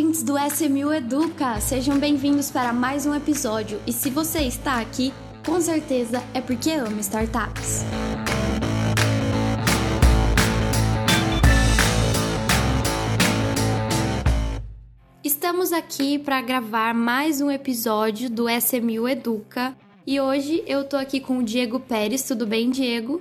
[0.00, 1.60] ouvintes do SMU Educa!
[1.60, 3.78] Sejam bem-vindos para mais um episódio.
[3.86, 5.12] E se você está aqui,
[5.44, 7.84] com certeza é porque ama startups.
[15.22, 19.76] Estamos aqui para gravar mais um episódio do SMU Educa.
[20.06, 22.22] E hoje eu tô aqui com o Diego Pérez.
[22.22, 23.20] Tudo bem, Diego?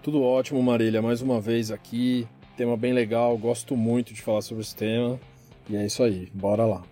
[0.00, 1.02] Tudo ótimo, Marília.
[1.02, 2.24] Mais uma vez aqui.
[2.56, 3.36] Tema bem legal.
[3.36, 5.18] Gosto muito de falar sobre esse tema.
[5.68, 6.82] E é isso aí, bora lá.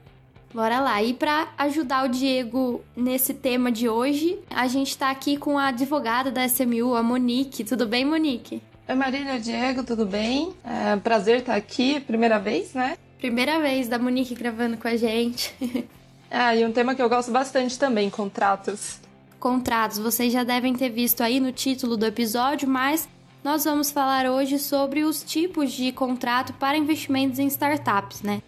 [0.53, 1.03] Bora lá.
[1.03, 5.69] E para ajudar o Diego nesse tema de hoje, a gente está aqui com a
[5.69, 7.65] advogada da SMU, a Monique.
[7.65, 8.63] Tudo bem, Monique?
[8.87, 10.53] Oi, Marília, Diego, tudo bem?
[10.65, 12.99] É prazer estar aqui, primeira vez, né?
[13.19, 15.55] Primeira vez da Monique gravando com a gente.
[16.31, 19.01] ah, e um tema que eu gosto bastante também, contratos.
[19.41, 23.09] Contratos, vocês já devem ter visto aí no título do episódio, mas
[23.43, 28.43] nós vamos falar hoje sobre os tipos de contrato para investimentos em startups, né?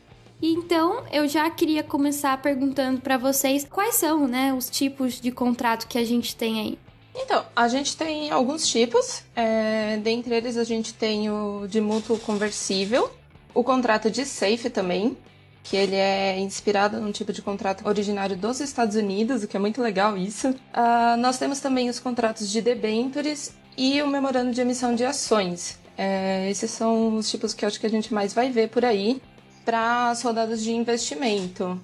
[0.46, 5.88] Então, eu já queria começar perguntando para vocês quais são, né, os tipos de contrato
[5.88, 6.78] que a gente tem aí.
[7.16, 9.22] Então, a gente tem alguns tipos.
[9.34, 13.10] É, dentre eles, a gente tem o de mútuo conversível,
[13.54, 15.16] o contrato de safe também,
[15.62, 19.60] que ele é inspirado num tipo de contrato originário dos Estados Unidos, o que é
[19.60, 20.50] muito legal isso.
[20.50, 25.78] Uh, nós temos também os contratos de debentures e o memorando de emissão de ações.
[25.96, 28.84] É, esses são os tipos que eu acho que a gente mais vai ver por
[28.84, 29.22] aí
[29.64, 31.80] para as rodadas de investimento.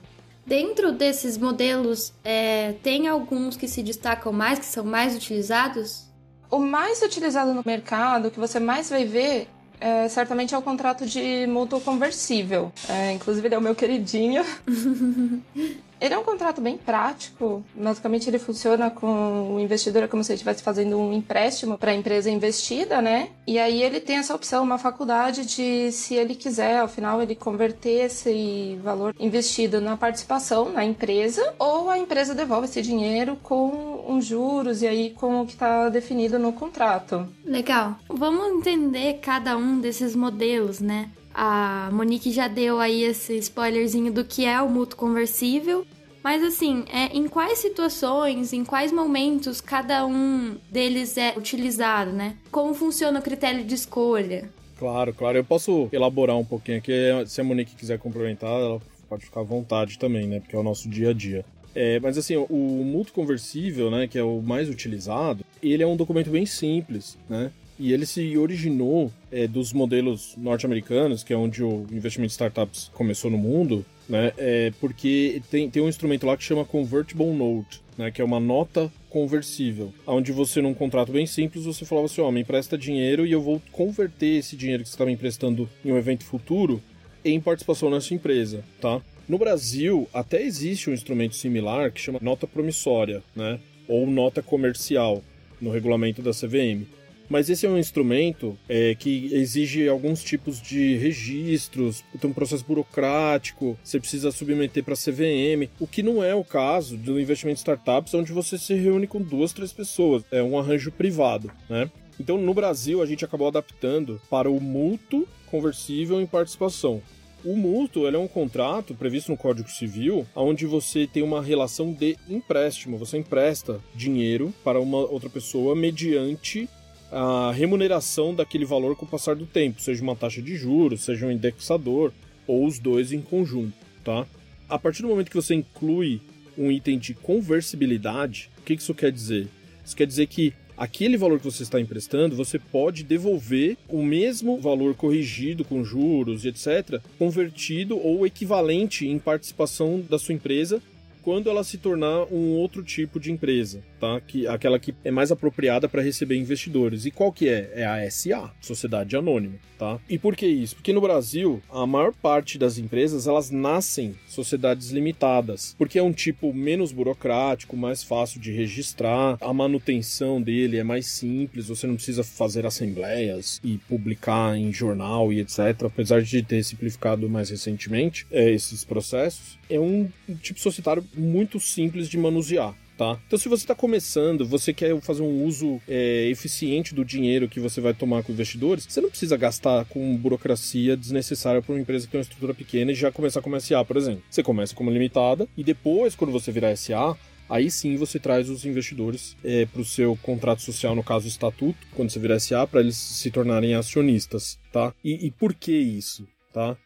[0.47, 6.05] Dentro desses modelos, é, tem alguns que se destacam mais, que são mais utilizados?
[6.51, 9.49] O mais utilizado no mercado, que você mais vai ver,
[9.81, 12.73] é, certamente é o contrato de mútuo conversível.
[12.89, 14.45] É, inclusive, ele é o meu queridinho.
[16.01, 17.65] Ele é um contrato bem prático.
[17.75, 21.91] Basicamente, ele funciona com o investidor é como se ele estivesse fazendo um empréstimo para
[21.91, 23.29] a empresa investida, né?
[23.47, 27.35] E aí ele tem essa opção, uma faculdade de, se ele quiser, ao final, ele
[27.35, 34.05] converter esse valor investido na participação na empresa, ou a empresa devolve esse dinheiro com
[34.09, 37.29] uns juros e aí com o que está definido no contrato.
[37.45, 37.97] Legal.
[38.09, 41.11] Vamos entender cada um desses modelos, né?
[41.35, 45.87] A Monique já deu aí esse spoilerzinho do que é o mútuo conversível.
[46.23, 52.37] Mas assim, é, em quais situações, em quais momentos cada um deles é utilizado, né?
[52.51, 54.51] Como funciona o critério de escolha?
[54.79, 55.39] Claro, claro.
[55.39, 56.93] Eu posso elaborar um pouquinho aqui.
[57.27, 60.41] Se a Monique quiser complementar, ela pode ficar à vontade também, né?
[60.41, 61.45] Porque é o nosso dia a dia.
[61.75, 65.97] É, mas assim, o mútuo conversível, né, que é o mais utilizado, ele é um
[65.97, 67.53] documento bem simples, né?
[67.81, 72.91] E ele se originou é, dos modelos norte-americanos, que é onde o investimento de startups
[72.93, 74.35] começou no mundo, né?
[74.37, 78.11] É, porque tem, tem um instrumento lá que chama Convertible Note, né?
[78.11, 82.29] Que é uma nota conversível, onde você, num contrato bem simples, você falava assim, ó,
[82.29, 85.67] oh, me empresta dinheiro e eu vou converter esse dinheiro que você está me emprestando
[85.83, 86.83] em um evento futuro
[87.25, 89.01] em participação na sua empresa, tá?
[89.27, 93.59] No Brasil, até existe um instrumento similar que chama nota promissória, né?
[93.89, 95.23] Ou nota comercial,
[95.61, 96.87] no regulamento da CVM.
[97.31, 102.65] Mas esse é um instrumento é, que exige alguns tipos de registros, tem um processo
[102.65, 107.63] burocrático, você precisa submeter para CVM, o que não é o caso do investimento em
[107.63, 110.25] startups, onde você se reúne com duas, três pessoas.
[110.33, 111.89] É um arranjo privado, né?
[112.19, 117.01] Então, no Brasil, a gente acabou adaptando para o mútuo conversível em participação.
[117.43, 122.17] O mútuo é um contrato previsto no Código Civil, onde você tem uma relação de
[122.29, 122.99] empréstimo.
[122.99, 126.69] Você empresta dinheiro para uma outra pessoa mediante
[127.11, 131.27] a remuneração daquele valor com o passar do tempo, seja uma taxa de juros, seja
[131.27, 132.13] um indexador,
[132.47, 134.27] ou os dois em conjunto, tá?
[134.69, 136.21] A partir do momento que você inclui
[136.57, 139.49] um item de conversibilidade, o que isso quer dizer?
[139.85, 144.59] Isso quer dizer que aquele valor que você está emprestando, você pode devolver o mesmo
[144.59, 150.83] valor corrigido com juros e etc., convertido ou equivalente em participação da sua empresa
[151.23, 154.21] quando ela se tornar um outro tipo de empresa, tá?
[154.21, 157.05] Que aquela que é mais apropriada para receber investidores.
[157.05, 157.71] E qual que é?
[157.75, 159.99] É a SA, Sociedade Anônima, tá?
[160.09, 160.77] E por que isso?
[160.77, 166.13] Porque no Brasil, a maior parte das empresas, elas nascem sociedades limitadas, porque é um
[166.13, 171.97] tipo menos burocrático, mais fácil de registrar, a manutenção dele é mais simples, você não
[171.97, 178.27] precisa fazer assembleias e publicar em jornal e etc, apesar de ter simplificado mais recentemente
[178.31, 179.59] é, esses processos.
[179.69, 180.09] É um
[180.43, 182.75] tipo societário muito simples de manusear.
[183.01, 183.19] Tá?
[183.27, 187.59] Então, se você está começando, você quer fazer um uso é, eficiente do dinheiro que
[187.59, 192.05] você vai tomar com investidores, você não precisa gastar com burocracia desnecessária para uma empresa
[192.05, 194.23] que tem uma estrutura pequena e já começar como SA, por exemplo.
[194.29, 197.17] Você começa como limitada e depois, quando você virar SA,
[197.49, 201.79] aí sim você traz os investidores é, para o seu contrato social, no caso estatuto,
[201.97, 204.93] quando você virar SA, para eles se tornarem acionistas, tá?
[205.03, 206.77] E, e por que isso, tá?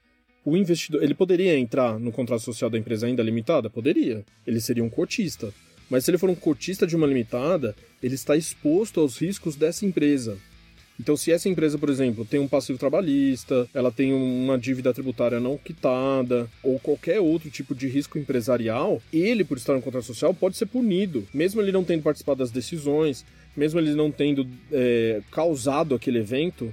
[0.44, 3.70] O investidor, ele poderia entrar no contrato social da empresa ainda limitada?
[3.70, 4.25] Poderia.
[4.46, 5.52] Ele seria um cotista.
[5.88, 9.87] Mas se ele for um cotista de uma limitada, ele está exposto aos riscos dessa
[9.87, 10.38] empresa.
[10.99, 15.41] Então, se essa empresa, por exemplo, tem um passivo trabalhista, ela tem uma dívida tributária
[15.41, 20.32] não quitada, ou qualquer outro tipo de risco empresarial, ele, por estar no contrato social,
[20.32, 23.25] pode ser punido, mesmo ele não tendo participado das decisões,
[23.56, 26.73] mesmo ele não tendo é, causado aquele evento,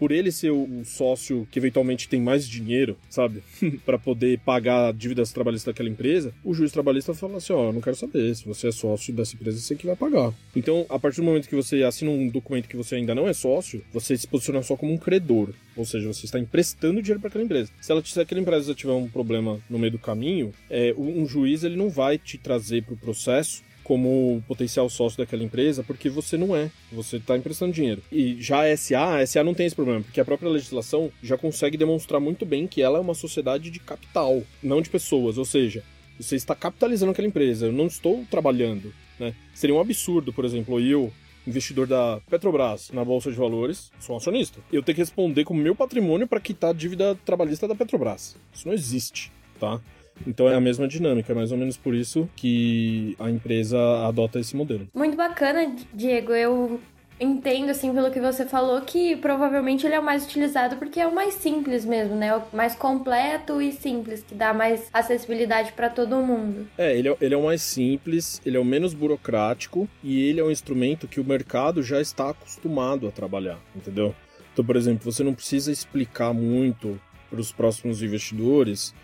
[0.00, 3.42] por ele ser o sócio que eventualmente tem mais dinheiro, sabe,
[3.84, 7.72] para poder pagar dívidas trabalhistas daquela empresa, o juiz trabalhista fala assim: ó, oh, eu
[7.74, 10.32] não quero saber, se você é sócio dessa empresa, você que vai pagar.
[10.56, 13.34] Então, a partir do momento que você assina um documento que você ainda não é
[13.34, 15.50] sócio, você se posiciona só como um credor.
[15.76, 17.70] Ou seja, você está emprestando dinheiro para aquela empresa.
[17.80, 21.62] Se, ela, se aquela empresa tiver um problema no meio do caminho, é, um juiz
[21.62, 26.36] ele não vai te trazer para o processo como potencial sócio daquela empresa, porque você
[26.36, 26.70] não é.
[26.92, 28.02] Você está emprestando dinheiro.
[28.10, 31.36] E já a SA, a SA não tem esse problema, porque a própria legislação já
[31.36, 35.38] consegue demonstrar muito bem que ela é uma sociedade de capital, não de pessoas.
[35.38, 35.82] Ou seja,
[36.18, 37.66] você está capitalizando aquela empresa.
[37.66, 38.92] Eu não estou trabalhando.
[39.18, 39.34] Né?
[39.54, 41.12] Seria um absurdo, por exemplo, eu
[41.46, 44.60] investidor da Petrobras na bolsa de valores, sou um acionista.
[44.72, 48.36] Eu tenho que responder com o meu patrimônio para quitar a dívida trabalhista da Petrobras.
[48.54, 49.80] Isso não existe, tá?
[50.26, 54.38] Então é a mesma dinâmica, é mais ou menos por isso que a empresa adota
[54.38, 54.88] esse modelo.
[54.94, 56.32] Muito bacana, Diego.
[56.32, 56.80] Eu
[57.20, 61.06] entendo, assim, pelo que você falou, que provavelmente ele é o mais utilizado porque é
[61.06, 62.34] o mais simples mesmo, né?
[62.34, 66.66] O mais completo e simples, que dá mais acessibilidade para todo mundo.
[66.78, 70.40] É ele, é, ele é o mais simples, ele é o menos burocrático e ele
[70.40, 74.14] é um instrumento que o mercado já está acostumado a trabalhar, entendeu?
[74.52, 78.94] Então, por exemplo, você não precisa explicar muito para os próximos investidores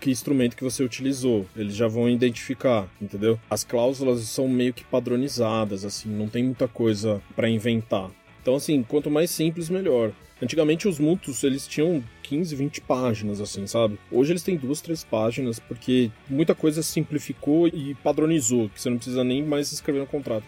[0.00, 1.46] que instrumento que você utilizou.
[1.56, 3.38] Eles já vão identificar, entendeu?
[3.50, 8.10] As cláusulas são meio que padronizadas, assim, não tem muita coisa para inventar.
[8.42, 10.12] Então, assim, quanto mais simples, melhor.
[10.40, 13.98] Antigamente os multos, eles tinham 15, 20 páginas, assim, sabe?
[14.10, 18.98] Hoje eles têm duas, três páginas, porque muita coisa simplificou e padronizou, que você não
[18.98, 20.44] precisa nem mais escrever no contrato.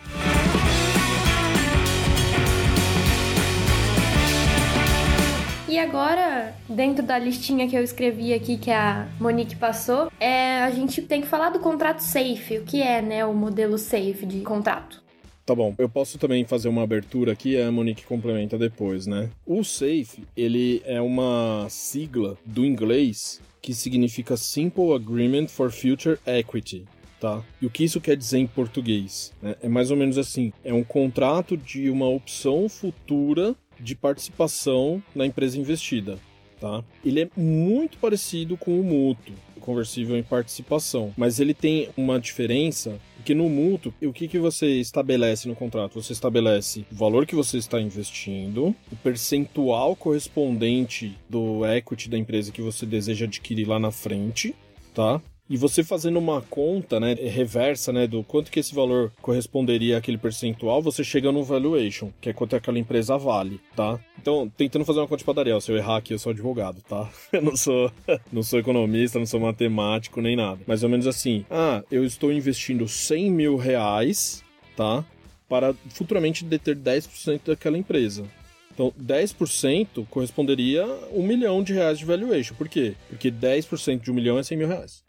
[5.68, 10.70] E agora, dentro da listinha que eu escrevi aqui, que a Monique passou, é, a
[10.70, 12.56] gente tem que falar do contrato safe.
[12.56, 15.02] O que é, né, o modelo safe de contrato?
[15.44, 19.28] Tá bom, eu posso também fazer uma abertura aqui e a Monique complementa depois, né?
[19.46, 26.86] O SAFE, ele é uma sigla do inglês que significa Simple Agreement for Future Equity,
[27.20, 27.42] tá?
[27.60, 29.32] E o que isso quer dizer em português?
[29.42, 29.54] Né?
[29.62, 35.26] É mais ou menos assim: é um contrato de uma opção futura de participação na
[35.26, 36.18] empresa investida.
[36.60, 36.82] Tá?
[37.04, 42.98] Ele é muito parecido com o mútuo, conversível em participação, mas ele tem uma diferença
[43.28, 46.00] porque no mútuo, o que, que você estabelece no contrato?
[46.02, 52.50] Você estabelece o valor que você está investindo, o percentual correspondente do equity da empresa
[52.50, 54.54] que você deseja adquirir lá na frente,
[54.94, 55.20] tá?
[55.50, 60.18] E você fazendo uma conta, né, reversa, né, do quanto que esse valor corresponderia àquele
[60.18, 63.98] percentual, você chega no valuation, que é quanto aquela empresa vale, tá?
[64.20, 67.08] Então, tentando fazer uma conta de padaria, se eu errar aqui, eu sou advogado, tá?
[67.32, 67.90] Eu não sou,
[68.32, 70.60] não sou economista, não sou matemático, nem nada.
[70.66, 74.42] Mais ou menos assim, ah, eu estou investindo 100 mil reais,
[74.76, 75.04] tá?
[75.48, 78.24] Para futuramente deter 10% daquela empresa.
[78.72, 82.54] Então, 10% corresponderia a um milhão de reais de valuation.
[82.54, 82.94] Por quê?
[83.08, 85.02] Porque 10% de um milhão é 100 mil reais.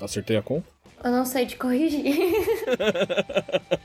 [0.00, 0.66] Acertei a conta?
[1.02, 2.04] Eu não sei te corrigir.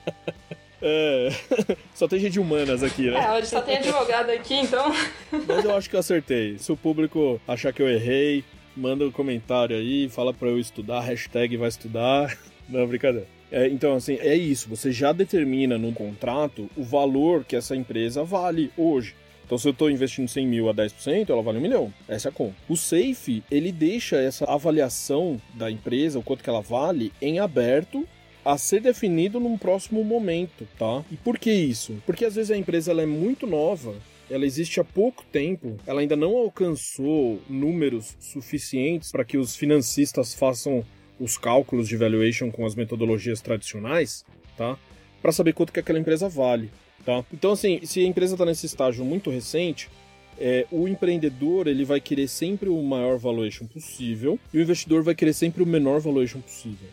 [0.87, 1.29] É,
[1.95, 3.17] só tem gente humanas aqui, né?
[3.17, 4.93] É, hoje só tem advogado aqui, então.
[5.47, 6.59] Mas eu acho que eu acertei.
[6.59, 8.43] Se o público achar que eu errei,
[8.77, 12.37] manda um comentário aí, fala pra eu estudar, hashtag vai estudar.
[12.69, 13.25] Não, brincadeira.
[13.51, 14.69] É, então, assim, é isso.
[14.69, 19.15] Você já determina no contrato o valor que essa empresa vale hoje.
[19.45, 21.93] Então, se eu estou investindo 100 mil a 10%, ela vale um milhão.
[22.07, 22.55] Essa é a conta.
[22.67, 28.07] O SAFE, ele deixa essa avaliação da empresa, o quanto que ela vale, em aberto
[28.43, 31.03] a ser definido num próximo momento, tá?
[31.11, 32.01] E por que isso?
[32.05, 33.95] Porque às vezes a empresa ela é muito nova,
[34.29, 40.35] ela existe há pouco tempo, ela ainda não alcançou números suficientes para que os financistas
[40.35, 40.85] façam
[41.19, 44.23] os cálculos de valuation com as metodologias tradicionais,
[44.55, 44.77] tá?
[45.21, 46.69] Para saber quanto que aquela empresa vale.
[47.05, 47.23] Tá?
[47.31, 49.89] Então, assim, se a empresa está nesse estágio muito recente,
[50.37, 55.15] é, o empreendedor ele vai querer sempre o maior valuation possível e o investidor vai
[55.15, 56.89] querer sempre o menor valuation possível.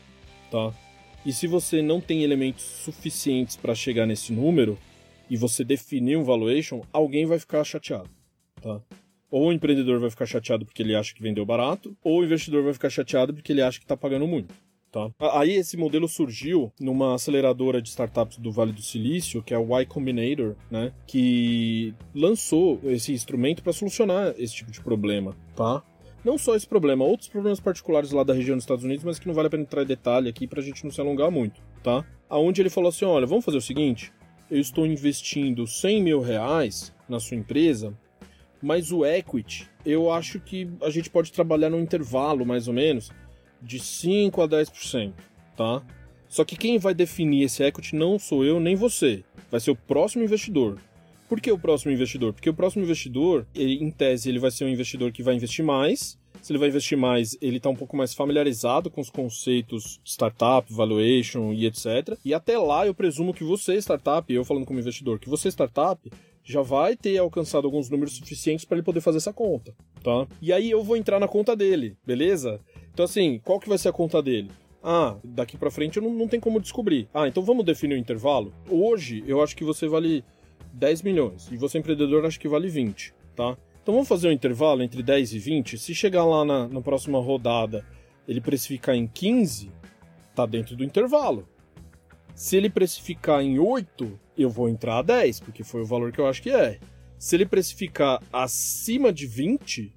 [0.51, 0.73] Tá?
[1.25, 4.79] E se você não tem elementos suficientes para chegar nesse número
[5.31, 8.11] e você definir um valuation, alguém vai ficar chateado.
[8.61, 8.81] Tá?
[9.31, 12.63] Ou o empreendedor vai ficar chateado porque ele acha que vendeu barato, ou o investidor
[12.63, 14.53] vai ficar chateado porque ele acha que está pagando muito.
[14.93, 15.11] Tá?
[15.33, 19.75] Aí esse modelo surgiu numa aceleradora de startups do Vale do Silício, que é o
[19.81, 20.93] Y Combinator, né?
[21.07, 25.83] Que lançou esse instrumento para solucionar esse tipo de problema, tá?
[26.23, 29.27] Não só esse problema, outros problemas particulares lá da região dos Estados Unidos, mas que
[29.27, 32.05] não vale a pena entrar em detalhe aqui pra gente não se alongar muito, tá?
[32.29, 34.13] Aonde ele falou assim: olha, vamos fazer o seguinte,
[34.51, 37.99] eu estou investindo 100 mil reais na sua empresa,
[38.63, 43.11] mas o equity, eu acho que a gente pode trabalhar num intervalo, mais ou menos,
[43.63, 45.13] de 5 a 10%,
[45.57, 45.83] tá?
[46.29, 49.77] Só que quem vai definir esse equity não sou eu nem você, vai ser o
[49.77, 50.79] próximo investidor.
[51.29, 52.33] Por que o próximo investidor?
[52.33, 55.65] Porque o próximo investidor, ele, em tese, ele vai ser um investidor que vai investir
[55.65, 56.19] mais.
[56.43, 60.71] Se ele vai investir mais, ele está um pouco mais familiarizado com os conceitos startup,
[60.73, 62.19] valuation e etc.
[62.25, 66.11] E até lá, eu presumo que você, startup, eu falando como investidor, que você, startup,
[66.45, 70.27] já vai ter alcançado alguns números suficientes para ele poder fazer essa conta, tá?
[70.41, 72.61] E aí eu vou entrar na conta dele, beleza?
[72.93, 74.51] Então assim, qual que vai ser a conta dele?
[74.83, 77.09] Ah, daqui para frente eu não, não tem como descobrir.
[77.15, 78.53] Ah, então vamos definir o intervalo?
[78.69, 80.25] Hoje eu acho que você vale
[80.73, 81.49] 10 milhões.
[81.53, 83.57] E você, empreendedor, acha que vale 20, tá?
[83.83, 85.79] Então vamos fazer um intervalo entre 10 e 20.
[85.79, 87.85] Se chegar lá na, na próxima rodada
[88.27, 89.71] ele precificar em 15,
[90.35, 91.49] tá dentro do intervalo.
[92.35, 96.21] Se ele precificar em 8, eu vou entrar a 10, porque foi o valor que
[96.21, 96.79] eu acho que é.
[97.19, 99.93] Se ele precificar acima de 20,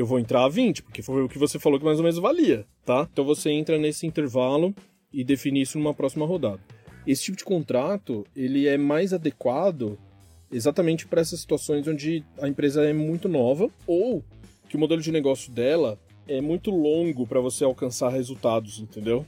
[0.00, 2.18] eu vou entrar a 20, porque foi o que você falou que mais ou menos
[2.18, 3.06] valia, tá?
[3.12, 4.74] Então você entra nesse intervalo
[5.12, 6.60] e define isso numa próxima rodada.
[7.06, 9.98] Esse tipo de contrato, ele é mais adequado
[10.50, 14.24] exatamente para essas situações onde a empresa é muito nova ou
[14.68, 19.26] que o modelo de negócio dela é muito longo para você alcançar resultados, entendeu?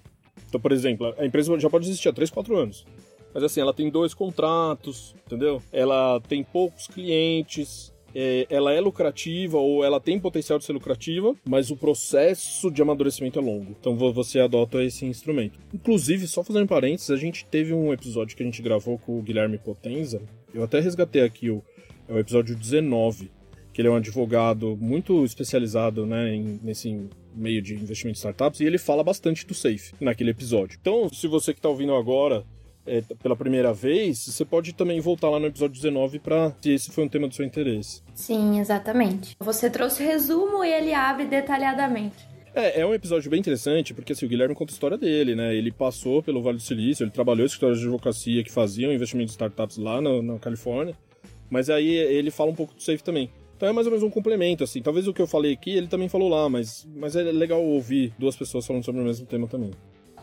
[0.48, 2.86] Então, por exemplo, a empresa já pode existir há 3, 4 anos.
[3.34, 5.62] Mas assim, ela tem dois contratos, entendeu?
[5.72, 11.34] Ela tem poucos clientes, é, ela é lucrativa ou ela tem potencial de ser lucrativa,
[11.44, 13.76] mas o processo de amadurecimento é longo.
[13.78, 15.58] Então você adota esse instrumento.
[15.72, 19.22] Inclusive, só fazendo parênteses, a gente teve um episódio que a gente gravou com o
[19.22, 20.20] Guilherme Potenza.
[20.54, 21.62] Eu até resgatei aqui o,
[22.08, 23.30] é o episódio 19,
[23.72, 28.60] que ele é um advogado muito especializado né, em, nesse meio de investimento em startups,
[28.60, 30.78] e ele fala bastante do SAFE naquele episódio.
[30.80, 32.44] Então, se você que está ouvindo agora
[32.86, 36.90] é, pela primeira vez, você pode também voltar lá no episódio 19 para se esse
[36.90, 38.02] foi um tema do seu interesse.
[38.14, 39.36] Sim, exatamente.
[39.40, 42.32] Você trouxe o resumo e ele abre detalhadamente.
[42.54, 45.54] É, é um episódio bem interessante, porque assim, o Guilherme conta a história dele, né?
[45.54, 49.30] Ele passou pelo Vale do Silício, ele trabalhou em escritórios de advocacia que faziam investimento
[49.30, 50.94] em startups lá na, na Califórnia,
[51.48, 53.30] mas aí ele fala um pouco do Safe também.
[53.56, 54.82] Então é mais ou menos um complemento, assim.
[54.82, 58.12] Talvez o que eu falei aqui, ele também falou lá, mas, mas é legal ouvir
[58.18, 59.70] duas pessoas falando sobre o mesmo tema também.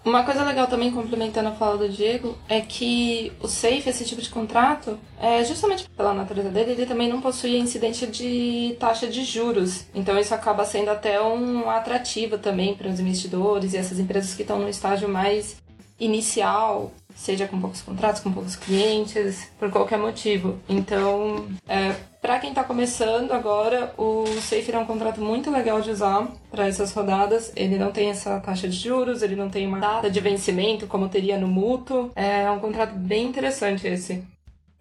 [0.04, 4.22] Uma coisa legal também, complementando a fala do Diego, é que o SAFE, esse tipo
[4.22, 9.24] de contrato, é, justamente pela natureza dele, ele também não possui incidência de taxa de
[9.24, 9.86] juros.
[9.94, 14.42] Então isso acaba sendo até um atrativo também para os investidores e essas empresas que
[14.42, 15.58] estão no estágio mais
[16.00, 20.58] inicial, seja com poucos contratos, com poucos clientes, por qualquer motivo.
[20.70, 25.90] Então, é, para quem está começando agora, o Safe é um contrato muito legal de
[25.90, 27.52] usar para essas rodadas.
[27.56, 31.08] Ele não tem essa taxa de juros, ele não tem uma data de vencimento como
[31.08, 32.12] teria no mútuo.
[32.16, 34.24] É um contrato bem interessante esse.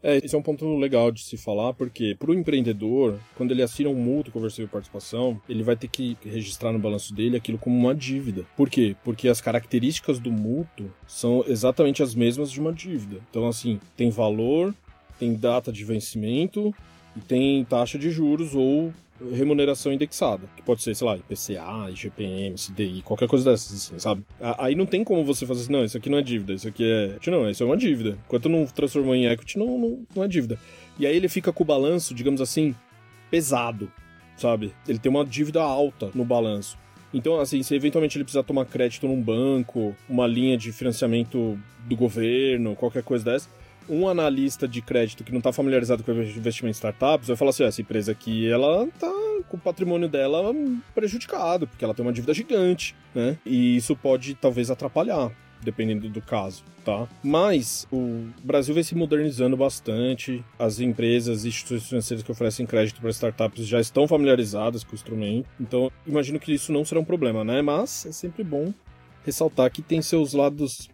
[0.02, 3.62] É, esse é um ponto legal de se falar, porque para o empreendedor, quando ele
[3.62, 7.76] assina um mútuo conversível participação, ele vai ter que registrar no balanço dele aquilo como
[7.76, 8.44] uma dívida.
[8.56, 8.94] Por quê?
[9.04, 13.20] Porque as características do mútuo são exatamente as mesmas de uma dívida.
[13.28, 14.72] Então, assim, tem valor,
[15.18, 16.72] tem data de vencimento
[17.18, 18.92] e tem taxa de juros ou
[19.32, 24.24] remuneração indexada, que pode ser, sei lá, IPCA, IGPM, CDI, qualquer coisa dessas, assim, sabe?
[24.40, 26.84] Aí não tem como você fazer assim, não, isso aqui não é dívida, isso aqui
[26.84, 27.30] é.
[27.30, 28.16] Não, isso é uma dívida.
[28.26, 30.58] Enquanto não transformou em equity, não, não, não é dívida.
[30.98, 32.74] E aí ele fica com o balanço, digamos assim,
[33.30, 33.90] pesado,
[34.36, 34.72] sabe?
[34.86, 36.78] Ele tem uma dívida alta no balanço.
[37.12, 41.96] Então, assim, se eventualmente ele precisar tomar crédito num banco, uma linha de financiamento do
[41.96, 43.48] governo, qualquer coisa dessa,
[43.88, 47.64] um analista de crédito que não está familiarizado com investimento em startups vai falar assim:
[47.64, 49.12] essa empresa aqui, ela tá
[49.48, 50.54] com o patrimônio dela
[50.94, 53.38] prejudicado, porque ela tem uma dívida gigante, né?
[53.44, 57.08] E isso pode talvez atrapalhar dependendo do caso, tá?
[57.22, 63.00] Mas o Brasil vem se modernizando bastante, as empresas e instituições financeiras que oferecem crédito
[63.00, 67.04] para startups já estão familiarizadas com o instrumento, então imagino que isso não será um
[67.04, 67.60] problema, né?
[67.60, 68.72] Mas é sempre bom
[69.24, 70.88] ressaltar que tem seus lados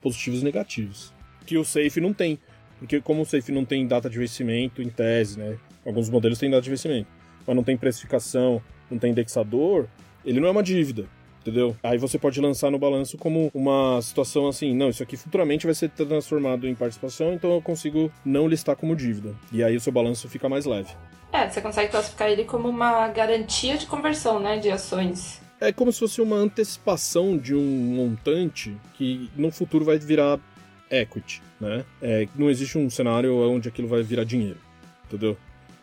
[0.00, 1.14] positivos e negativos
[1.44, 2.38] que o Safe não tem.
[2.78, 5.56] Porque como o Safe não tem data de vencimento em tese, né?
[5.86, 7.08] Alguns modelos têm data de vencimento,
[7.46, 8.60] mas não tem precificação,
[8.90, 9.86] não tem indexador,
[10.24, 11.06] ele não é uma dívida,
[11.40, 11.76] entendeu?
[11.82, 15.74] Aí você pode lançar no balanço como uma situação assim, não, isso aqui futuramente vai
[15.74, 19.34] ser transformado em participação, então eu consigo não listar como dívida.
[19.52, 20.90] E aí o seu balanço fica mais leve.
[21.32, 25.42] É, você consegue classificar ele como uma garantia de conversão, né, de ações.
[25.60, 30.38] É como se fosse uma antecipação de um montante que no futuro vai virar
[31.00, 31.84] equity, né?
[32.00, 34.58] É, não existe um cenário onde aquilo vai virar dinheiro,
[35.06, 35.36] entendeu?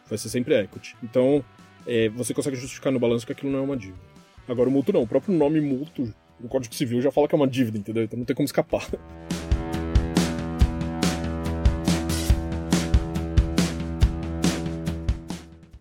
[0.07, 0.95] Vai ser sempre equity.
[1.03, 1.43] Então,
[1.85, 3.99] é, você consegue justificar no balanço que aquilo não é uma dívida.
[4.47, 7.37] Agora o mútuo não, o próprio nome mútuo no Código Civil já fala que é
[7.37, 8.03] uma dívida, entendeu?
[8.03, 8.87] Então não tem como escapar.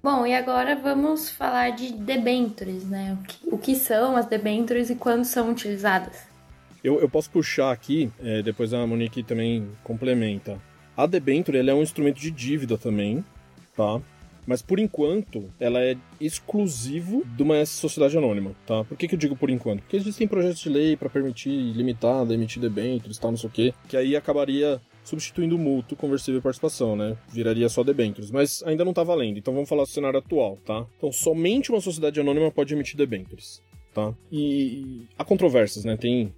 [0.03, 3.19] Bom, e agora vamos falar de debentures, né?
[3.21, 6.30] O que, o que são as debentures e quando são utilizadas?
[6.83, 10.61] Eu, eu posso puxar aqui, é, depois a Monique também complementa.
[10.97, 13.25] A debenture ela é um instrumento de dívida também,
[13.77, 14.01] tá?
[14.47, 18.85] Mas por enquanto, ela é exclusivo de uma sociedade anônima, tá?
[18.85, 19.81] Por que, que eu digo por enquanto?
[19.83, 23.75] Porque existem projetos de lei para permitir limitada, emitir debêntures tal, não sei o quê,
[23.89, 27.17] que aí acabaria substituindo o mútuo conversível participação, né?
[27.29, 29.39] Viraria só debêntures, mas ainda não tá valendo.
[29.39, 30.87] Então vamos falar do cenário atual, tá?
[30.97, 33.63] Então somente uma sociedade anônima pode emitir debêntures,
[33.95, 34.15] tá?
[34.33, 35.97] E há controvérsias, né?
[35.97, 36.33] Tem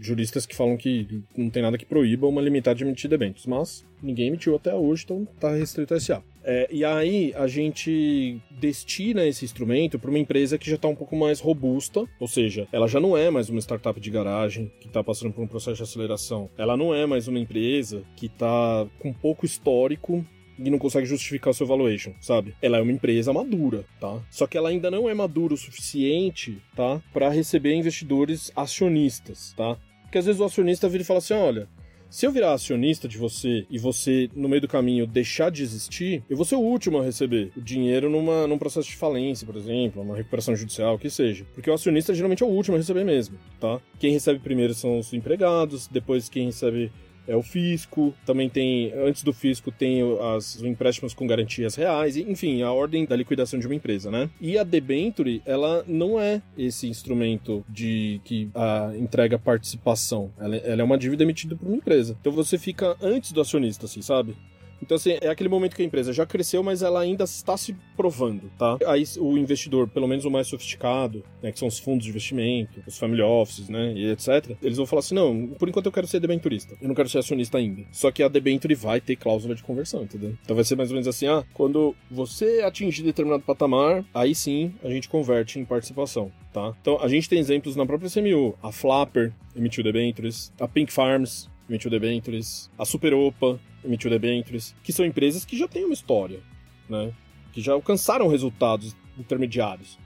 [0.00, 3.84] juristas que falam que não tem nada que proíba uma limitada de emitir debêntures, mas
[4.02, 6.22] ninguém emitiu até hoje, então tá restrito a SA.
[6.44, 10.94] É, e aí a gente destina esse instrumento para uma empresa que já está um
[10.94, 14.86] pouco mais robusta, ou seja, ela já não é mais uma startup de garagem que
[14.86, 16.48] está passando por um processo de aceleração.
[16.56, 20.24] Ela não é mais uma empresa que está com pouco histórico
[20.58, 22.54] e não consegue justificar o seu valuation, sabe?
[22.62, 24.22] Ela é uma empresa madura, tá?
[24.30, 27.02] Só que ela ainda não é madura o suficiente, tá?
[27.12, 29.76] Para receber investidores acionistas, tá?
[30.06, 31.68] Porque às vezes o acionista vira e fala assim: olha,
[32.08, 36.22] se eu virar acionista de você e você, no meio do caminho, deixar de existir,
[36.30, 39.56] eu vou ser o último a receber o dinheiro numa, num processo de falência, por
[39.56, 41.44] exemplo, uma recuperação judicial, o que seja.
[41.52, 43.80] Porque o acionista geralmente é o último a receber mesmo, tá?
[43.98, 46.92] Quem recebe primeiro são os empregados, depois quem recebe
[47.26, 50.00] é o fisco, também tem, antes do fisco, tem
[50.34, 54.30] as, os empréstimos com garantias reais, enfim, a ordem da liquidação de uma empresa, né?
[54.40, 60.82] E a debenture, ela não é esse instrumento de que a, entrega participação, ela, ela
[60.82, 62.16] é uma dívida emitida por uma empresa.
[62.20, 64.36] Então você fica antes do acionista, assim, sabe?
[64.82, 67.74] Então, assim, é aquele momento que a empresa já cresceu, mas ela ainda está se
[67.96, 68.78] provando, tá?
[68.86, 72.82] Aí o investidor, pelo menos o mais sofisticado, né, que são os fundos de investimento,
[72.86, 76.06] os family offices, né, e etc., eles vão falar assim, não, por enquanto eu quero
[76.06, 77.82] ser debenturista, eu não quero ser acionista ainda.
[77.92, 80.36] Só que a debenture vai ter cláusula de conversão, entendeu?
[80.42, 84.74] Então vai ser mais ou menos assim, ah, quando você atingir determinado patamar, aí sim
[84.82, 86.30] a gente converte em participação.
[86.52, 86.72] Tá?
[86.80, 88.56] Então, a gente tem exemplos na própria CMU.
[88.62, 94.92] A Flapper emitiu debentures, a Pink Farms emitiu debentures, a Super Opa emitiu debentures, que
[94.92, 96.40] são empresas que já têm uma história,
[96.88, 97.12] né?
[97.52, 99.98] Que já alcançaram resultados intermediários,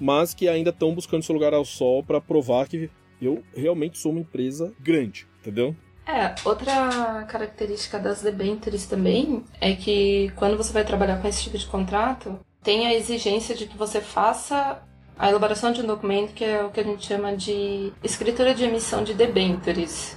[0.00, 4.12] mas que ainda estão buscando seu lugar ao sol para provar que eu realmente sou
[4.12, 5.74] uma empresa grande, entendeu?
[6.06, 11.58] É, outra característica das debentures também é que quando você vai trabalhar com esse tipo
[11.58, 14.82] de contrato, tem a exigência de que você faça
[15.18, 18.64] a elaboração de um documento que é o que a gente chama de escritura de
[18.64, 20.16] emissão de debentures.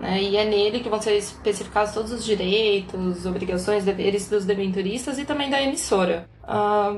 [0.00, 0.22] Né?
[0.22, 5.26] E é nele que vão ser especificados todos os direitos, obrigações, deveres dos debenturistas e
[5.26, 6.28] também da emissora.
[6.42, 6.96] Ah,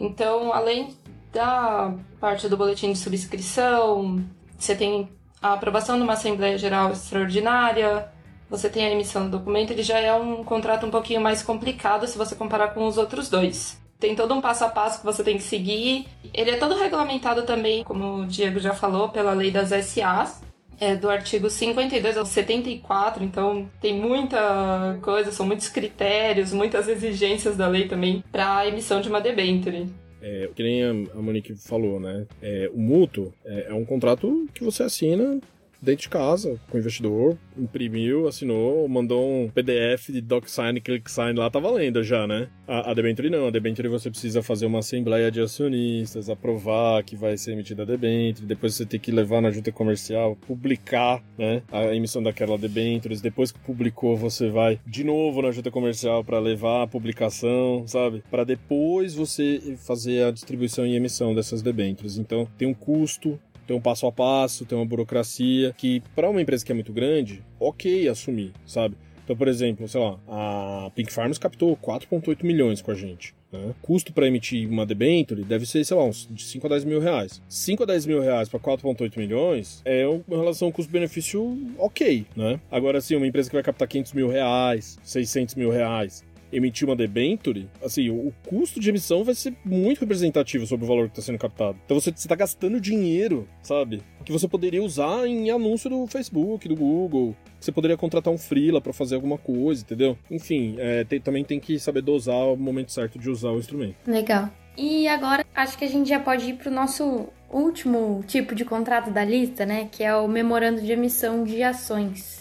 [0.00, 0.96] então, além
[1.30, 4.24] da parte do boletim de subscrição,
[4.58, 5.08] você tem
[5.42, 8.10] a aprovação de uma Assembleia Geral Extraordinária,
[8.48, 12.06] você tem a emissão do documento, ele já é um contrato um pouquinho mais complicado
[12.06, 13.78] se você comparar com os outros dois.
[13.98, 16.06] Tem todo um passo a passo que você tem que seguir.
[16.32, 20.40] Ele é todo regulamentado também, como o Diego já falou, pela lei das SAs
[20.80, 27.56] é do artigo 52 ao 74, então tem muita coisa, são muitos critérios, muitas exigências
[27.56, 29.86] da lei também para a emissão de uma debenture.
[30.22, 32.26] É, que nem a Monique falou, né?
[32.42, 35.40] É, o mútuo é, é um contrato que você assina
[35.80, 41.50] dentro de casa, com o investidor, imprimiu, assinou, mandou um PDF de DocSign, ClickSign lá,
[41.50, 42.48] tá valendo já, né?
[42.66, 47.16] A, a debenture não, a debenture você precisa fazer uma assembleia de acionistas, aprovar que
[47.16, 51.62] vai ser emitida a debenture, depois você tem que levar na junta comercial, publicar, né,
[51.70, 56.38] a emissão daquela debentures, depois que publicou você vai de novo na junta comercial para
[56.38, 58.22] levar a publicação, sabe?
[58.30, 62.18] Para depois você fazer a distribuição e emissão dessas debentures.
[62.18, 63.38] Então, tem um custo,
[63.70, 66.92] tem um passo a passo, tem uma burocracia que, para uma empresa que é muito
[66.92, 68.96] grande, ok assumir, sabe?
[69.22, 73.32] Então, por exemplo, sei lá, a Pink Farms captou 4,8 milhões com a gente.
[73.52, 73.72] Né?
[73.80, 76.98] Custo para emitir uma debenture deve ser, sei lá, uns de 5 a 10 mil
[76.98, 77.40] reais.
[77.48, 82.58] 5 a 10 mil reais para 4,8 milhões é uma relação custo-benefício ok, né?
[82.72, 86.96] Agora, assim, uma empresa que vai captar 500 mil reais, 600 mil reais, emitir uma
[86.96, 91.22] debenture, assim, o, custo de emissão vai ser muito representativo sobre o valor que está
[91.22, 91.78] sendo captado.
[91.84, 94.02] Então você está gastando dinheiro, sabe?
[94.24, 97.34] Que você poderia usar em anúncio do Facebook, do Google.
[97.60, 100.16] Você poderia contratar um freela para fazer alguma coisa, entendeu?
[100.30, 103.96] Enfim, é, também tem que saber dosar o momento certo de usar o instrumento.
[104.06, 104.50] Legal.
[104.76, 108.64] E agora acho que a gente já pode ir para o nosso último tipo de
[108.64, 109.88] contrato da lista, né?
[109.90, 112.39] Que é o memorando de emissão de ações.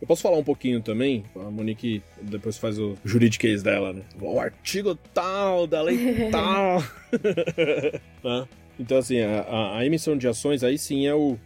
[0.00, 1.24] Eu posso falar um pouquinho também?
[1.34, 4.02] A Monique depois faz o juridiquês dela, né?
[4.20, 6.82] O artigo tal, da lei tal.
[8.22, 8.48] Tá?
[8.78, 11.36] Então, assim, a, a, emissão de ações aí sim é o,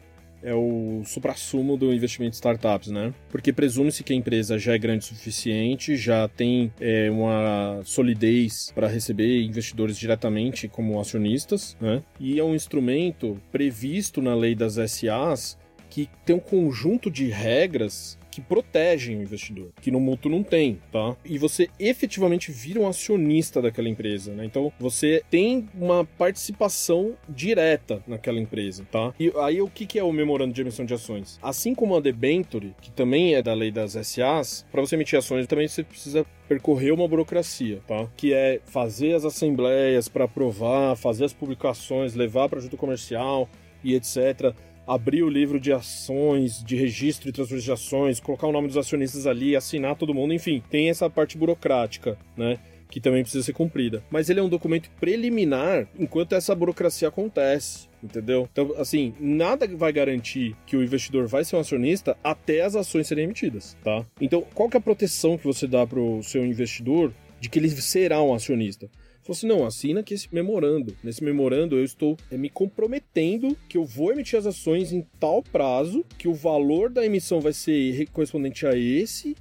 [0.42, 3.14] é o suprassumo do investimento em startups, né?
[3.30, 8.72] Porque presume-se que a empresa já é grande o suficiente, já tem é, uma solidez
[8.74, 12.02] para receber investidores diretamente como acionistas, né?
[12.18, 18.18] E é um instrumento previsto na lei das SAs que tem um conjunto de regras
[18.32, 21.14] que protegem o investidor, que no mútuo não tem, tá?
[21.22, 24.46] E você efetivamente vira um acionista daquela empresa, né?
[24.46, 29.12] Então você tem uma participação direta naquela empresa, tá?
[29.20, 31.38] E aí o que é o memorando de emissão de ações?
[31.42, 35.46] Assim como a debenture, que também é da lei das SAs, para você emitir ações
[35.46, 38.08] também você precisa percorrer uma burocracia, tá?
[38.16, 43.46] Que é fazer as assembleias para aprovar, fazer as publicações, levar para junta comercial
[43.84, 44.54] e etc
[44.86, 48.76] abrir o livro de ações, de registro e transferência de ações, colocar o nome dos
[48.76, 52.58] acionistas ali, assinar todo mundo, enfim, tem essa parte burocrática, né?
[52.90, 54.02] Que também precisa ser cumprida.
[54.10, 57.90] Mas ele é um documento preliminar enquanto essa burocracia acontece.
[58.02, 58.48] Entendeu?
[58.50, 63.06] Então, assim, nada vai garantir que o investidor vai ser um acionista até as ações
[63.06, 64.04] serem emitidas, tá?
[64.20, 67.60] Então, qual que é a proteção que você dá para o seu investidor de que
[67.60, 68.90] ele será um acionista?
[69.22, 70.96] Falou assim: não, assina aqui esse memorando.
[71.02, 75.42] Nesse memorando eu estou é, me comprometendo que eu vou emitir as ações em tal
[75.42, 79.36] prazo, que o valor da emissão vai ser correspondente a esse,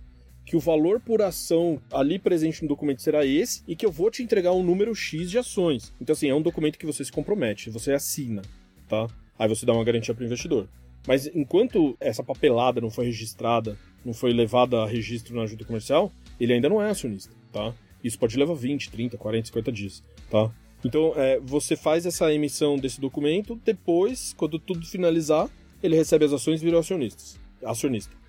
[0.46, 4.12] que o valor por ação ali presente no documento será esse e que eu vou
[4.12, 5.94] te entregar um número X de ações.
[6.00, 8.42] Então, assim, é um documento que você se compromete, você assina,
[8.88, 9.08] tá?
[9.38, 10.68] Aí você dá uma garantia para o investidor.
[11.08, 16.12] Mas enquanto essa papelada não foi registrada, não foi levada a registro na junta comercial,
[16.40, 17.74] ele ainda não é acionista, tá?
[18.04, 20.52] Isso pode levar 20, 30, 40, 50 dias, tá?
[20.84, 25.50] Então, é, você faz essa emissão desse documento, depois, quando tudo finalizar,
[25.82, 27.40] ele recebe as ações e vira acionista.
[27.64, 28.22] acionista.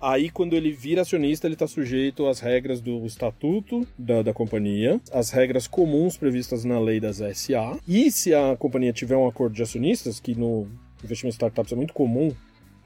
[0.00, 5.00] Aí, quando ele vira acionista, ele está sujeito às regras do estatuto da, da companhia,
[5.10, 7.78] as regras comuns previstas na lei das SA.
[7.88, 10.68] E se a companhia tiver um acordo de acionistas, que no
[11.02, 12.30] investimento em startups é muito comum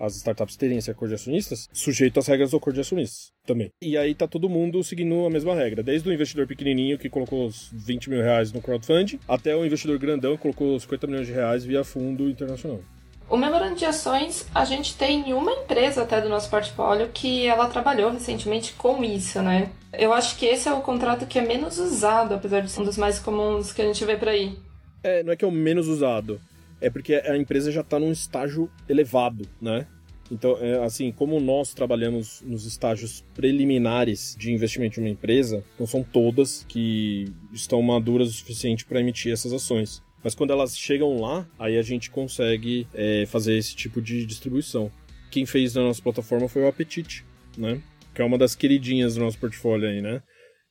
[0.01, 3.71] as startups terem esse acordo de acionistas, sujeito às regras do acordo de acionistas também.
[3.83, 7.47] E aí tá todo mundo seguindo a mesma regra, desde o investidor pequenininho que colocou
[7.47, 11.33] os 20 mil reais no crowdfunding, até o investidor grandão que colocou 50 milhões de
[11.33, 12.81] reais via fundo internacional.
[13.29, 17.69] O memorando de ações, a gente tem uma empresa até do nosso portfólio que ela
[17.69, 19.71] trabalhou recentemente com isso, né?
[19.93, 22.85] Eu acho que esse é o contrato que é menos usado, apesar de ser um
[22.85, 24.59] dos mais comuns que a gente vê por aí.
[25.05, 26.41] É, não é que é o menos usado
[26.81, 29.87] é porque a empresa já está num estágio elevado, né?
[30.31, 35.87] Então, é, assim, como nós trabalhamos nos estágios preliminares de investimento em uma empresa, não
[35.87, 40.01] são todas que estão maduras o suficiente para emitir essas ações.
[40.23, 44.91] Mas quando elas chegam lá, aí a gente consegue é, fazer esse tipo de distribuição.
[45.31, 47.25] Quem fez na nossa plataforma foi o Apetite,
[47.57, 47.83] né?
[48.15, 50.23] Que é uma das queridinhas do nosso portfólio aí, né?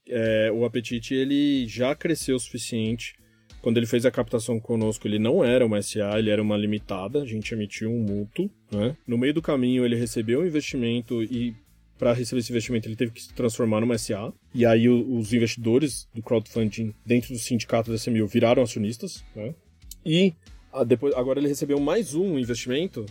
[0.08, 3.19] É, o Apetite, ele já cresceu o suficiente
[3.62, 7.22] quando ele fez a captação conosco, ele não era uma SA, ele era uma limitada,
[7.22, 8.96] a gente emitiu um mútuo, né?
[9.06, 11.56] No meio do caminho, ele recebeu um investimento e
[11.98, 14.32] para receber esse investimento ele teve que se transformar numa SA.
[14.56, 19.54] E aí os investidores do crowdfunding dentro do sindicato da SMU viraram acionistas, né?
[20.06, 20.34] E
[20.88, 23.06] depois, agora ele recebeu mais um investimento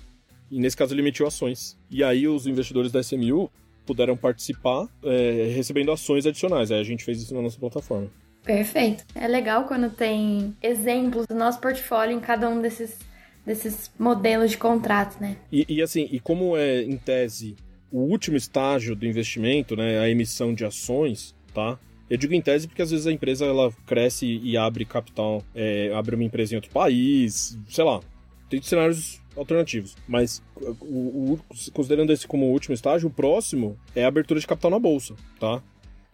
[0.50, 1.76] e nesse caso ele emitiu ações.
[1.90, 3.50] E aí os investidores da SMU
[3.84, 6.70] puderam participar é, recebendo ações adicionais.
[6.70, 8.10] Aí a gente fez isso na nossa plataforma.
[8.48, 9.04] Perfeito.
[9.14, 12.98] É legal quando tem exemplos do nosso portfólio em cada um desses,
[13.44, 15.36] desses modelos de contrato, né?
[15.52, 17.56] E, e assim, e como é, em tese,
[17.92, 21.78] o último estágio do investimento, né, a emissão de ações, tá?
[22.08, 25.92] Eu digo em tese porque às vezes a empresa ela cresce e abre capital, é,
[25.94, 28.00] abre uma empresa em outro país, sei lá,
[28.48, 29.94] tem cenários alternativos.
[30.08, 30.42] Mas
[30.80, 31.40] o, o,
[31.74, 35.14] considerando esse como o último estágio, o próximo é a abertura de capital na bolsa,
[35.38, 35.62] tá?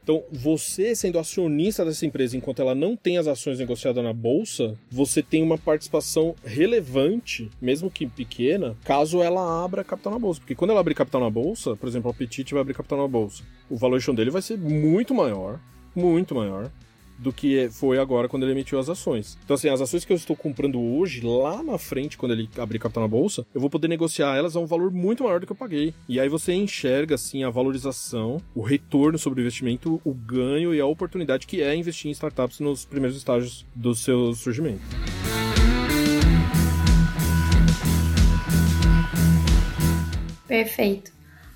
[0.05, 4.75] Então, você sendo acionista dessa empresa enquanto ela não tem as ações negociadas na bolsa,
[4.91, 10.41] você tem uma participação relevante, mesmo que pequena, caso ela abra capital na bolsa.
[10.41, 13.09] Porque quando ela abrir capital na bolsa, por exemplo, o Apetite vai abrir capital na
[13.09, 15.59] bolsa, o valuation dele vai ser muito maior,
[15.97, 16.71] muito maior
[17.19, 19.39] do que foi agora quando ele emitiu as ações.
[19.45, 22.79] Então, assim, as ações que eu estou comprando hoje, lá na frente, quando ele abrir
[22.79, 25.53] capital na bolsa, eu vou poder negociar elas a um valor muito maior do que
[25.53, 25.95] eu paguei.
[26.09, 30.81] E aí você enxerga, assim, a valorização, o retorno sobre o investimento, o ganho e
[30.81, 34.83] a oportunidade que é investir em startups nos primeiros estágios do seu surgimento.
[40.47, 41.13] Perfeito.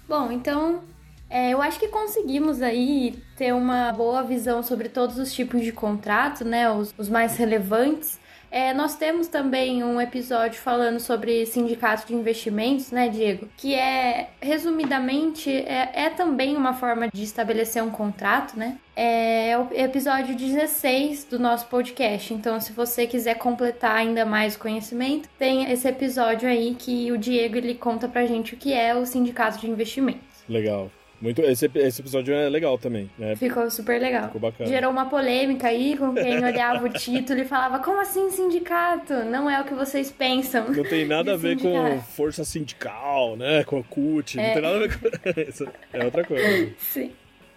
[0.09, 0.83] Bom, então
[1.31, 5.73] é, eu acho que conseguimos aí ter uma boa visão sobre todos os tipos de
[5.73, 6.71] contrato, né?
[6.71, 8.19] Os, os mais relevantes.
[8.51, 13.47] É, nós temos também um episódio falando sobre sindicato de investimentos, né, Diego?
[13.59, 18.79] Que é, resumidamente, é, é também uma forma de estabelecer um contrato, né?
[18.97, 22.33] É o episódio 16 do nosso podcast.
[22.33, 27.19] Então, se você quiser completar ainda mais o conhecimento, tem esse episódio aí que o
[27.19, 30.27] Diego ele conta pra gente o que é o sindicato de investimentos.
[30.49, 30.91] Legal.
[31.20, 33.35] Muito, esse, esse episódio é legal também, né?
[33.35, 34.26] Ficou super legal.
[34.26, 34.70] Ficou bacana.
[34.70, 39.12] Gerou uma polêmica aí com quem olhava o título e falava: como assim sindicato?
[39.24, 40.68] Não é o que vocês pensam.
[40.68, 41.90] Não tem nada a ver sindicato.
[41.96, 43.64] com força sindical, né?
[43.64, 44.38] Com a CUT.
[44.38, 44.46] É.
[44.46, 44.98] Não tem nada a ver
[45.35, 45.66] com isso.
[45.92, 46.72] É outra coisa.
[46.78, 47.11] Sim.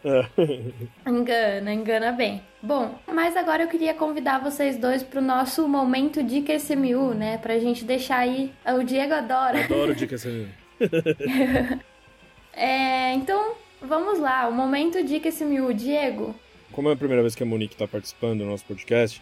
[0.03, 0.25] É.
[1.07, 2.41] engana, engana bem.
[2.63, 7.37] Bom, mas agora eu queria convidar vocês dois pro nosso momento Dica SMU, né?
[7.37, 8.51] Pra gente deixar aí.
[8.75, 9.63] O Diego adora.
[9.63, 10.47] Adoro Dica SMU.
[12.53, 14.47] É, então, vamos lá.
[14.47, 15.73] O momento Dica SMU.
[15.73, 16.35] Diego.
[16.71, 19.21] Como é a primeira vez que a Monique está participando do nosso podcast,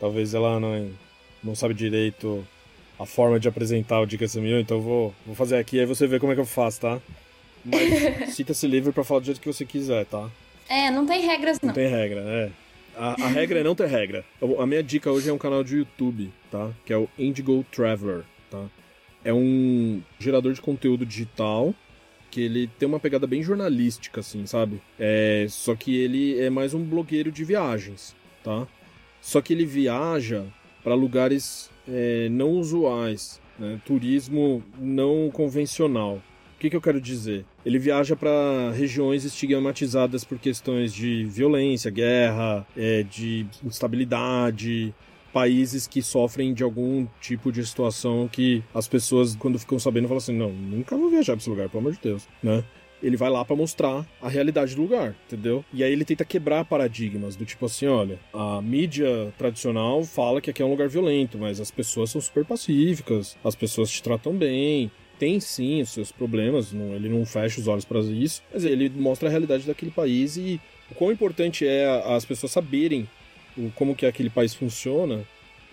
[0.00, 0.90] talvez ela não,
[1.42, 2.44] não sabe direito
[2.98, 6.06] a forma de apresentar o Dica SMU, então eu vou, vou fazer aqui aí você
[6.06, 7.00] vê como é que eu faço, tá?
[7.64, 10.28] Mas sinta-se livre para falar do jeito que você quiser, tá?
[10.68, 11.68] É, não tem regras não.
[11.68, 12.52] Não tem regra, né?
[12.96, 14.24] A, a regra é não ter regra.
[14.58, 16.70] A minha dica hoje é um canal de YouTube, tá?
[16.84, 18.62] Que é o Indigo Traveler, tá?
[19.24, 21.74] É um gerador de conteúdo digital
[22.30, 24.80] que ele tem uma pegada bem jornalística, assim, sabe?
[24.98, 28.66] É, só que ele é mais um blogueiro de viagens, tá?
[29.20, 30.44] Só que ele viaja
[30.82, 33.80] para lugares é, não usuais, né?
[33.84, 36.22] turismo não convencional.
[36.56, 37.46] O que, que eu quero dizer?
[37.64, 44.94] Ele viaja para regiões estigmatizadas por questões de violência, guerra, é, de instabilidade,
[45.32, 50.18] países que sofrem de algum tipo de situação que as pessoas, quando ficam sabendo, falam
[50.18, 52.64] assim: não, nunca vou viajar pra esse lugar, pelo amor de Deus, né?
[53.02, 55.64] Ele vai lá para mostrar a realidade do lugar, entendeu?
[55.72, 60.50] E aí ele tenta quebrar paradigmas do tipo assim, olha, a mídia tradicional fala que
[60.50, 64.34] aqui é um lugar violento, mas as pessoas são super pacíficas, as pessoas te tratam
[64.34, 68.66] bem, tem sim os seus problemas, não, ele não fecha os olhos para isso, mas
[68.66, 73.08] ele mostra a realidade daquele país e o quão importante é as pessoas saberem
[73.74, 75.24] como que aquele país funciona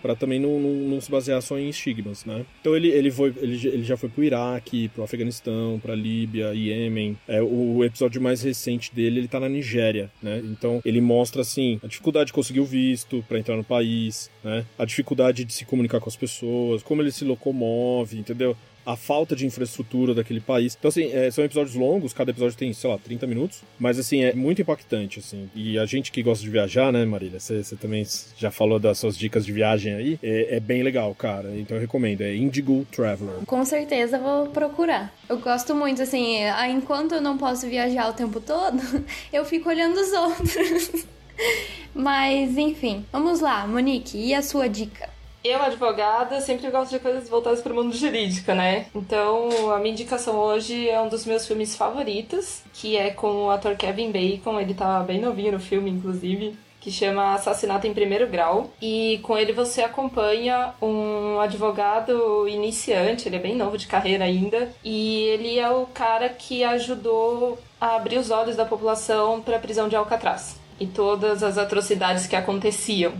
[0.02, 2.44] para também não, não, não, se basear só em estigmas, né?
[2.60, 7.16] Então ele, ele, foi, ele, ele já foi pro Iraque, pro Afeganistão, pra Líbia, Iêmen.
[7.26, 10.40] É, o episódio mais recente dele, ele tá na Nigéria, né?
[10.44, 14.64] Então ele mostra, assim, a dificuldade de conseguir o visto para entrar no país, né?
[14.78, 18.56] A dificuldade de se comunicar com as pessoas, como ele se locomove, entendeu?
[18.84, 20.76] A falta de infraestrutura daquele país.
[20.78, 24.24] Então, assim, é, são episódios longos, cada episódio tem, sei lá, 30 minutos, mas, assim,
[24.24, 25.50] é muito impactante, assim.
[25.54, 27.38] E a gente que gosta de viajar, né, Marília?
[27.38, 31.56] Você também já falou das suas dicas de viagem aí, é, é, bem legal, cara.
[31.56, 33.34] Então eu recomendo, é Indigo Traveler.
[33.46, 35.12] Com certeza vou procurar.
[35.28, 36.38] Eu gosto muito, assim,
[36.70, 38.78] enquanto eu não posso viajar o tempo todo,
[39.32, 41.04] eu fico olhando os outros.
[41.94, 45.17] Mas, enfim, vamos lá, Monique, e a sua dica?
[45.44, 48.86] Eu, advogada, sempre gosto de coisas voltadas para o mundo jurídico, né?
[48.94, 53.50] Então, a minha indicação hoje é um dos meus filmes favoritos, que é com o
[53.50, 54.60] ator Kevin Bacon.
[54.60, 58.70] Ele tá bem novinho no filme, inclusive que chama Assassinato em Primeiro Grau.
[58.80, 64.72] E com ele você acompanha um advogado iniciante, ele é bem novo de carreira ainda,
[64.84, 69.60] e ele é o cara que ajudou a abrir os olhos da população para a
[69.60, 73.12] prisão de Alcatraz e todas as atrocidades que aconteciam.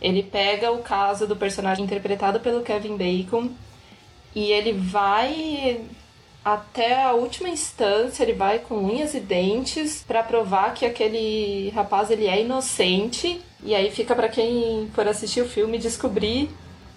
[0.00, 3.50] Ele pega o caso do personagem interpretado pelo Kevin Bacon
[4.34, 5.80] e ele vai
[6.44, 12.10] até a última instância, ele vai com unhas e dentes para provar que aquele rapaz
[12.10, 13.40] ele é inocente.
[13.62, 16.48] E aí fica para quem for assistir o filme descobrir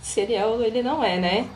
[0.02, 1.48] se ele é ou ele não é, né?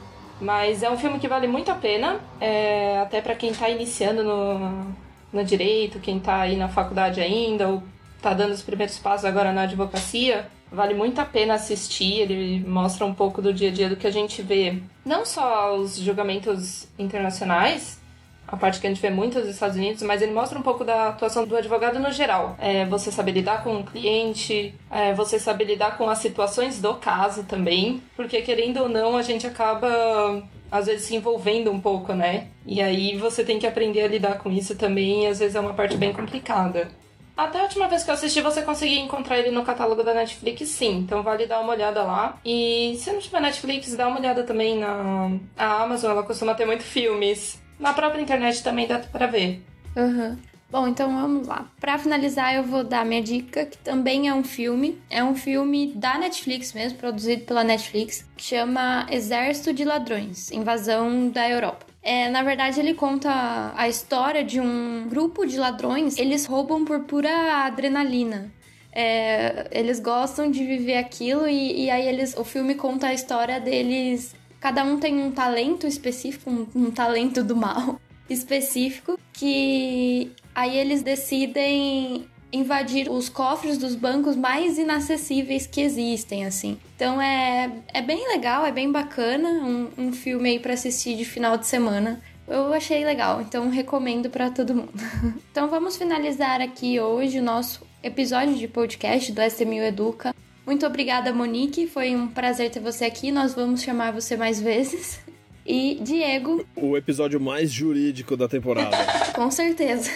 [0.41, 4.23] Mas é um filme que vale muito a pena, é, até para quem tá iniciando
[4.23, 4.95] no,
[5.31, 7.83] no direito, quem tá aí na faculdade ainda, ou
[8.21, 10.47] tá dando os primeiros passos agora na advocacia.
[10.71, 14.07] Vale muito a pena assistir, ele mostra um pouco do dia a dia do que
[14.07, 14.81] a gente vê.
[15.05, 17.99] Não só os julgamentos internacionais,
[18.47, 20.83] a parte que a gente vê muito nos Estados Unidos, mas ele mostra um pouco
[20.83, 22.55] da atuação do advogado no geral.
[22.59, 26.95] É, você saber lidar com o cliente, é, você saber lidar com as situações do
[26.95, 32.13] caso também, porque querendo ou não, a gente acaba às vezes se envolvendo um pouco,
[32.13, 32.47] né?
[32.65, 35.59] E aí você tem que aprender a lidar com isso também, e às vezes é
[35.59, 36.89] uma parte bem complicada.
[37.35, 40.69] Até a última vez que eu assisti, você conseguia encontrar ele no catálogo da Netflix,
[40.69, 40.99] sim.
[40.99, 42.39] Então vale dar uma olhada lá.
[42.45, 46.65] E se não tiver Netflix, dá uma olhada também na a Amazon, ela costuma ter
[46.65, 47.61] muito filmes.
[47.79, 49.61] Na própria internet também dá pra ver.
[49.95, 50.37] Uhum.
[50.69, 51.69] Bom, então vamos lá.
[51.79, 54.99] Para finalizar, eu vou dar minha dica, que também é um filme.
[55.09, 61.29] É um filme da Netflix mesmo, produzido pela Netflix, que chama Exército de Ladrões Invasão
[61.29, 61.85] da Europa.
[62.05, 66.19] É, na verdade, ele conta a história de um grupo de ladrões.
[66.19, 68.53] Eles roubam por pura adrenalina.
[68.91, 73.59] É, eles gostam de viver aquilo e, e, aí eles, o filme conta a história
[73.59, 74.35] deles.
[74.59, 81.01] Cada um tem um talento específico, um, um talento do mal específico, que aí eles
[81.01, 86.77] decidem invadir os cofres dos bancos mais inacessíveis que existem, assim.
[86.95, 91.25] Então é, é bem legal, é bem bacana, um, um filme aí para assistir de
[91.25, 92.21] final de semana.
[92.47, 94.93] Eu achei legal, então recomendo para todo mundo.
[95.51, 100.33] então vamos finalizar aqui hoje o nosso episódio de podcast do SMU Educa.
[100.65, 101.87] Muito obrigada, Monique.
[101.87, 103.31] Foi um prazer ter você aqui.
[103.31, 105.19] Nós vamos chamar você mais vezes.
[105.65, 106.63] E Diego.
[106.75, 108.95] O episódio mais jurídico da temporada.
[109.33, 110.11] com certeza.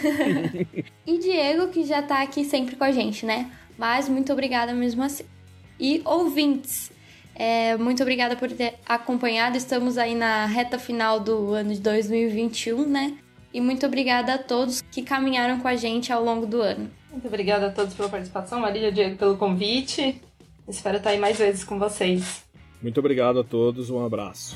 [1.07, 3.51] e Diego, que já tá aqui sempre com a gente, né?
[3.77, 5.23] Mas muito obrigada mesmo assim.
[5.79, 6.91] E ouvintes,
[7.33, 9.57] é, muito obrigada por ter acompanhado.
[9.57, 13.17] Estamos aí na reta final do ano de 2021, né?
[13.51, 16.91] E muito obrigada a todos que caminharam com a gente ao longo do ano.
[17.11, 20.21] Muito obrigada a todos pela participação, Maria e Diego pelo convite.
[20.67, 22.43] Espero estar aí mais vezes com vocês.
[22.81, 24.55] Muito obrigado a todos, um abraço.